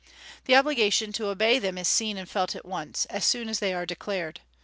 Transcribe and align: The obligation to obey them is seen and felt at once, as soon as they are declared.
The 0.45 0.55
obligation 0.55 1.11
to 1.13 1.27
obey 1.27 1.59
them 1.59 1.77
is 1.77 1.87
seen 1.87 2.17
and 2.17 2.27
felt 2.27 2.55
at 2.55 2.65
once, 2.65 3.05
as 3.11 3.23
soon 3.23 3.47
as 3.47 3.59
they 3.59 3.71
are 3.71 3.85
declared. 3.85 4.39